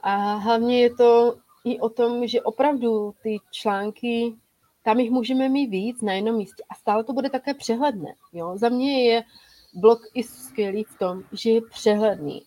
[0.02, 4.36] A hlavně je to i o tom, že opravdu ty články
[4.84, 8.14] tam jich můžeme mít víc na jednom místě a stále to bude také přehledné.
[8.34, 8.58] Jo?
[8.58, 9.24] Za mě je
[9.74, 12.44] blog i skvělý v tom, že je přehledný.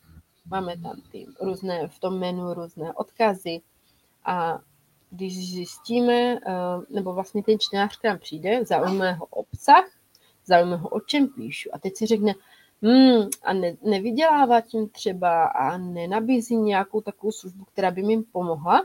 [0.51, 3.61] Máme tam ty různé, v tom menu různé odkazy
[4.25, 4.59] a
[5.11, 6.41] když zjistíme, eh,
[6.91, 9.85] nebo vlastně ten čtenář k nám přijde, zaujme ho obsah,
[10.45, 12.35] zaujme ho, o čem píšu a teď si řekne,
[12.83, 18.85] hmm, a ne, nevydělává tím třeba a nenabízí nějakou takovou službu, která by mi pomohla,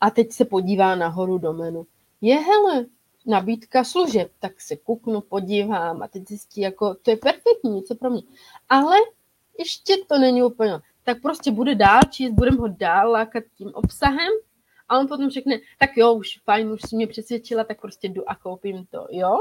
[0.00, 1.86] a teď se podívá nahoru do menu.
[2.20, 2.86] Je hele,
[3.26, 8.10] nabídka služeb, tak se kuknu, podívám a teď zjistí, jako to je perfektní, něco pro
[8.10, 8.22] mě.
[8.68, 8.96] Ale
[9.58, 10.80] ještě to není úplně.
[11.04, 14.32] Tak prostě bude dál číst, budem ho dál lákat tím obsahem
[14.88, 18.30] a on potom řekne, tak jo, už fajn, už si mě přesvědčila, tak prostě jdu
[18.30, 19.38] a koupím to, jo?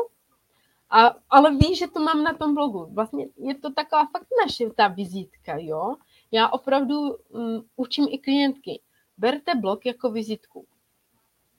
[0.90, 2.88] A, ale ví, že to mám na tom blogu.
[2.92, 5.96] Vlastně je to taková fakt naše ta vizitka, jo.
[6.32, 8.82] Já opravdu um, učím i klientky.
[9.18, 10.66] Berte blog jako vizitku.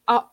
[0.06, 0.30] A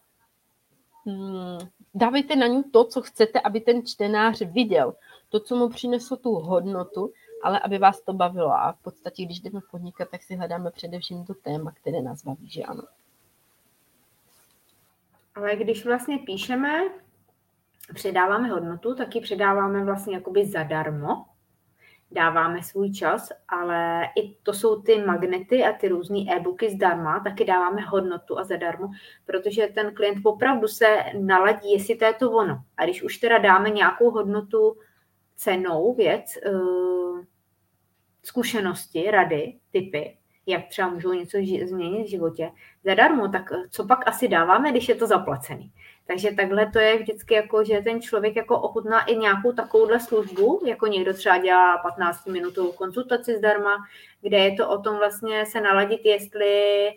[1.05, 1.57] um,
[1.93, 4.95] dávejte na ní to, co chcete, aby ten čtenář viděl.
[5.29, 7.11] To, co mu přineslo tu hodnotu,
[7.43, 8.51] ale aby vás to bavilo.
[8.51, 12.49] A v podstatě, když jdeme podnikat, tak si hledáme především to téma, které nás baví,
[12.49, 12.83] že ano.
[15.35, 16.69] Ale když vlastně píšeme,
[17.93, 21.25] předáváme hodnotu, tak ji předáváme vlastně jakoby zadarmo,
[22.15, 27.45] dáváme svůj čas, ale i to jsou ty magnety a ty různé e-booky zdarma, taky
[27.45, 28.87] dáváme hodnotu a zadarmo,
[29.25, 32.61] protože ten klient opravdu se naladí, jestli to je to ono.
[32.77, 34.77] A když už teda dáme nějakou hodnotu
[35.35, 37.25] cenou věc, eh,
[38.23, 42.51] zkušenosti, rady, typy, jak třeba můžou něco změnit v životě
[42.83, 45.71] zadarmo, tak co pak asi dáváme, když je to zaplacený.
[46.07, 50.61] Takže takhle to je vždycky jako, že ten člověk jako ochutná i nějakou takovouhle službu,
[50.65, 53.77] jako někdo třeba dělá 15 minutovou konzultaci zdarma,
[54.21, 56.89] kde je to o tom vlastně se naladit, jestli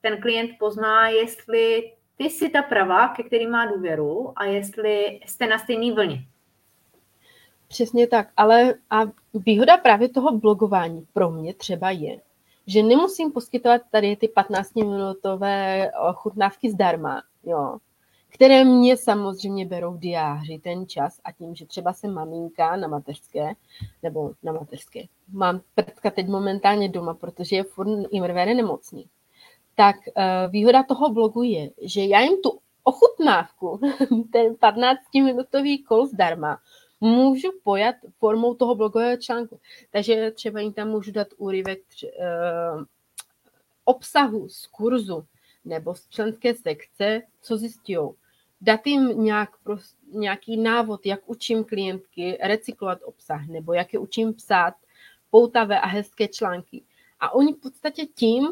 [0.00, 5.46] ten klient pozná, jestli ty jsi ta pravá, ke který má důvěru a jestli jste
[5.46, 6.18] na stejné vlně.
[7.68, 9.02] Přesně tak, ale a
[9.34, 12.20] výhoda právě toho blogování pro mě třeba je,
[12.66, 17.78] že nemusím poskytovat tady ty 15-minutové chutnávky zdarma, jo,
[18.34, 23.52] které mě samozřejmě berou diáři ten čas a tím, že třeba jsem maminka na mateřské,
[24.02, 25.00] nebo na mateřské,
[25.32, 29.06] mám prtka teď momentálně doma, protože je furt Imrvere nemocný,
[29.74, 30.22] tak uh,
[30.52, 33.80] výhoda toho blogu je, že já jim tu ochutnávku,
[34.32, 36.58] ten 15-minutový kol zdarma,
[37.00, 39.60] můžu pojat formou toho blogového článku.
[39.90, 42.84] Takže třeba jim tam můžu dát úryvek tři, uh,
[43.84, 45.26] obsahu z kurzu
[45.64, 47.96] nebo z členské sekce, co zjistí.
[48.60, 54.34] Dát jim nějak, prost, nějaký návod, jak učím klientky recyklovat obsah, nebo jak je učím
[54.34, 54.74] psát
[55.30, 56.82] poutavé a hezké články.
[57.20, 58.48] A oni v podstatě tím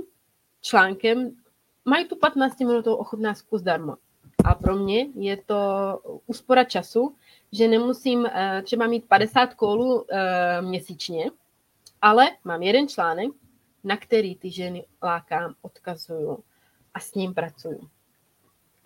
[0.61, 1.37] článkem
[1.85, 3.99] mají tu 15 minutovou ochutnávku zdarma.
[4.45, 5.57] A pro mě je to
[6.27, 7.17] úspora času,
[7.53, 11.25] že nemusím eh, třeba mít 50 kolů eh, měsíčně,
[12.03, 13.31] ale mám jeden článek,
[13.85, 16.39] na který ty ženy lákám, odkazuju
[16.95, 17.89] a s ním pracuju.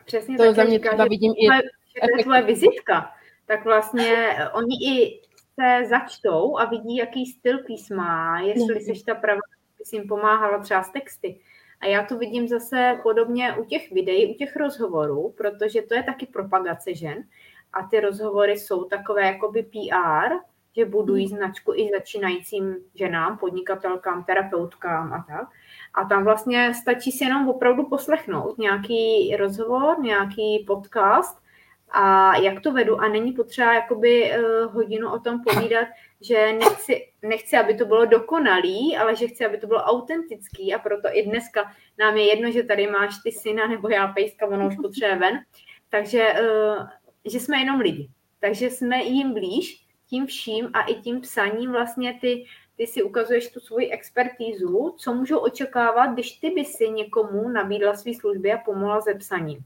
[0.04, 1.46] Přesně to za mě říká, třeba vidím i...
[2.00, 3.14] To je tvoje vizitka,
[3.46, 5.20] tak vlastně oni i
[5.60, 9.40] se začtou a vidí, jaký styl písma, jestli jsi ta pravá,
[9.82, 11.40] jsi jim pomáhala třeba s texty.
[11.80, 16.02] A já to vidím zase podobně u těch videí, u těch rozhovorů, protože to je
[16.02, 17.24] taky propagace žen
[17.72, 20.34] a ty rozhovory jsou takové jakoby PR,
[20.76, 21.36] že budují hmm.
[21.36, 25.48] značku i začínajícím ženám, podnikatelkám, terapeutkám a tak.
[25.94, 31.45] A tam vlastně stačí si jenom opravdu poslechnout nějaký rozhovor, nějaký podcast
[31.90, 35.88] a jak to vedu a není potřeba jakoby uh, hodinu o tom povídat,
[36.20, 40.78] že nechci, nechci, aby to bylo dokonalý, ale že chci, aby to bylo autentický a
[40.78, 44.66] proto i dneska nám je jedno, že tady máš ty syna nebo já pejska, ono
[44.66, 45.38] už potřebuje ven.
[45.90, 46.86] Takže uh,
[47.26, 48.10] že jsme jenom lidi.
[48.40, 52.44] Takže jsme jim blíž tím vším a i tím psaním vlastně ty,
[52.76, 57.94] ty si ukazuješ tu svoji expertízu, co můžou očekávat, když ty by si někomu nabídla
[57.94, 59.58] své služby a pomohla ze psaním.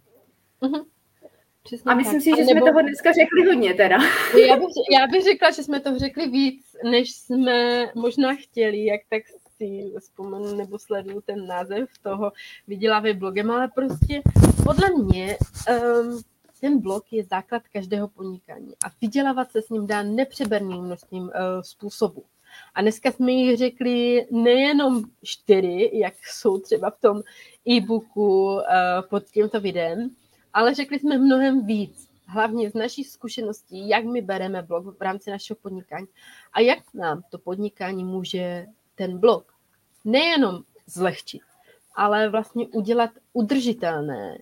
[0.63, 0.85] Mm-hmm.
[1.63, 2.23] Přesně a myslím tak.
[2.23, 2.51] si, že nebo...
[2.51, 3.97] jsme toho dneska řekli hodně teda.
[4.49, 9.01] Já bych, já bych řekla, že jsme toho řekli víc, než jsme možná chtěli, jak
[9.09, 9.23] tak
[9.57, 12.33] si vzpomenu nebo sleduju ten název toho
[12.69, 14.23] vydělávej blogem, ale prostě
[14.65, 15.37] podle mě
[15.71, 16.23] um,
[16.61, 21.31] ten blog je základ každého podnikání a vydělávat se s ním dá nepřeberným množstvím uh,
[21.63, 22.25] způsobů.
[22.75, 27.23] A dneska jsme jich řekli nejenom čtyři, jak jsou třeba v tom
[27.69, 28.61] e-booku uh,
[29.11, 30.11] pod tímto videem,
[30.53, 32.11] ale řekli jsme mnohem víc.
[32.27, 36.07] Hlavně z naší zkušeností, jak my bereme blog v rámci našeho podnikání
[36.53, 39.55] a jak nám to podnikání může ten blog
[40.05, 41.43] nejenom zlehčit,
[41.95, 44.39] ale vlastně udělat udržitelné,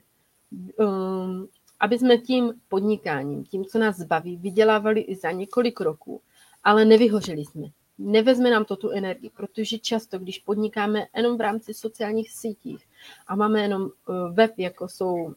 [0.78, 1.48] um,
[1.80, 6.20] aby jsme tím podnikáním, tím, co nás zbaví, vydělávali i za několik roků,
[6.64, 7.66] ale nevyhořeli jsme.
[7.98, 12.88] Nevezme nám to tu energii, protože často, když podnikáme jenom v rámci sociálních sítích
[13.26, 15.34] a máme jenom eh, web, jako jsou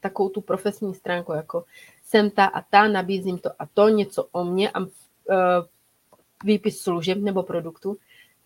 [0.00, 1.64] takovou tu profesní stránku, jako
[2.04, 4.86] jsem ta a ta, nabízím to a to, něco o mě a uh,
[6.44, 7.96] výpis služeb nebo produktu,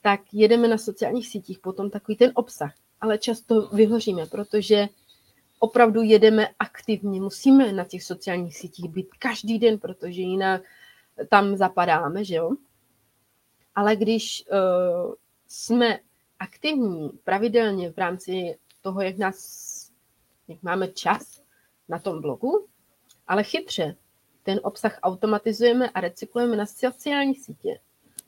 [0.01, 2.75] tak jedeme na sociálních sítích potom takový ten obsah.
[3.01, 4.89] Ale často vyhoříme, protože
[5.59, 10.63] opravdu jedeme aktivně, musíme na těch sociálních sítích být každý den, protože jinak
[11.29, 12.51] tam zapadáme, že jo?
[13.75, 15.15] Ale když uh,
[15.49, 15.99] jsme
[16.39, 19.91] aktivní pravidelně v rámci toho, jak nás,
[20.49, 21.42] jak máme čas
[21.93, 22.67] na tom blogu,
[23.29, 23.97] ale chytře,
[24.43, 27.79] ten obsah automatizujeme a recyklujeme na sociální sítě,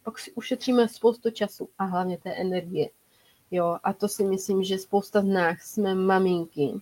[0.03, 2.89] pak si ušetříme spoustu času a hlavně té energie.
[3.51, 6.73] Jo, a to si myslím, že spousta z nás jsme maminky,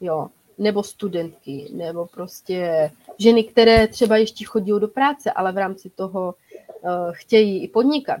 [0.00, 5.90] jo, nebo studentky, nebo prostě ženy, které třeba ještě chodí do práce, ale v rámci
[5.90, 8.20] toho uh, chtějí i podnikat.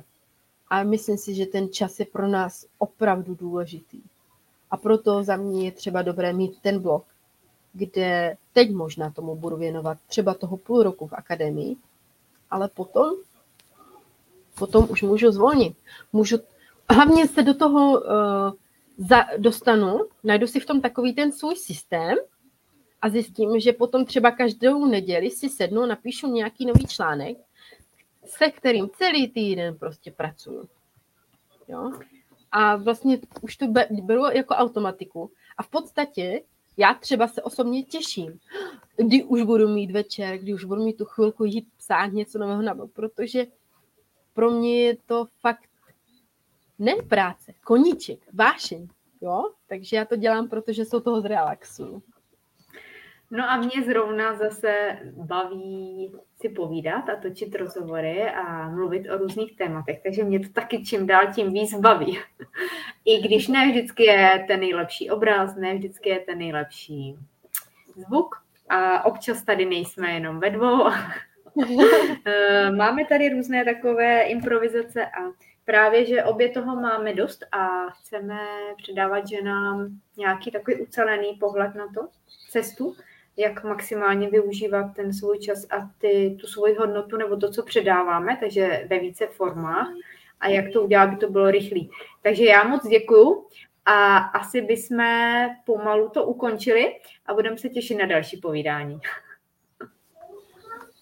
[0.68, 4.02] A myslím si, že ten čas je pro nás opravdu důležitý.
[4.70, 7.04] A proto za mě je třeba dobré mít ten blok,
[7.72, 11.76] kde teď možná tomu budu věnovat třeba toho půl roku v akademii,
[12.50, 13.14] ale potom,
[14.58, 15.76] potom už můžu zvolnit.
[16.12, 16.38] Můžu,
[16.90, 18.52] hlavně se do toho uh,
[18.98, 22.16] za, dostanu, najdu si v tom takový ten svůj systém
[23.02, 27.36] a zjistím, že potom třeba každou neděli si sednu, napíšu nějaký nový článek,
[28.24, 30.68] se kterým celý týden prostě pracuju.
[31.68, 31.92] Jo?
[32.52, 35.30] A vlastně už to beru jako automatiku.
[35.56, 36.40] A v podstatě
[36.76, 38.38] já třeba se osobně těším,
[38.96, 42.62] kdy už budu mít večer, kdy už budu mít tu chvilku jít psát něco nového
[42.62, 43.46] na protože
[44.34, 45.68] pro mě je to fakt
[46.78, 48.88] ne práce, koníček, vášeň,
[49.20, 49.50] jo?
[49.68, 52.02] Takže já to dělám, protože jsou toho zrelaxuju.
[53.34, 59.56] No a mě zrovna zase baví si povídat a točit rozhovory a mluvit o různých
[59.56, 62.18] tématech, takže mě to taky čím dál tím víc baví.
[63.04, 67.16] I když ne vždycky je ten nejlepší obraz, ne vždycky je ten nejlepší
[67.96, 70.88] zvuk a občas tady nejsme jenom ve dvou.
[72.24, 75.32] Eh, máme tady různé takové improvizace a
[75.64, 78.38] právě, že obě toho máme dost a chceme
[78.82, 82.08] předávat ženám nějaký takový ucelený pohled na to,
[82.50, 82.94] cestu,
[83.36, 88.36] jak maximálně využívat ten svůj čas a ty, tu svoji hodnotu nebo to, co předáváme,
[88.40, 89.88] takže ve více formách
[90.40, 91.90] a jak to udělat, aby to bylo rychlý.
[92.22, 93.46] Takže já moc děkuju
[93.84, 95.04] a asi bychom
[95.66, 96.94] pomalu to ukončili
[97.26, 99.00] a budeme se těšit na další povídání.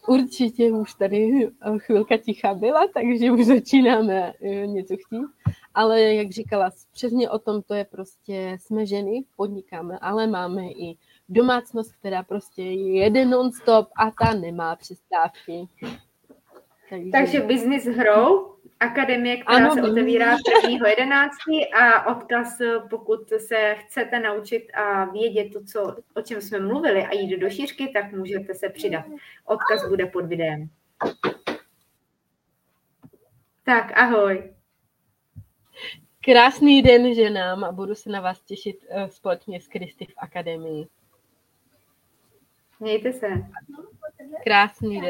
[0.06, 5.26] Určitě už tady chvilka ticha byla, takže už začínáme eh, něco chtít.
[5.74, 10.96] Ale jak říkala, přesně o tom to je prostě, jsme ženy, podnikáme, ale máme i
[11.30, 15.68] domácnost, která prostě je non-stop a ta nemá přestávky.
[16.90, 21.28] Takže, Takže business hrou, akademie, která ano, se otevírá 1.11.
[21.74, 22.58] a odkaz,
[22.90, 27.50] pokud se chcete naučit a vědět to, co, o čem jsme mluvili a jít do
[27.50, 29.04] šířky, tak můžete se přidat.
[29.44, 30.68] Odkaz bude pod videem.
[33.64, 34.54] Tak, ahoj.
[36.24, 40.86] Krásný den ženám a budu se na vás těšit eh, společně s Kristy v akademii.
[42.80, 43.26] Mějte se.
[44.44, 45.08] Krásný den.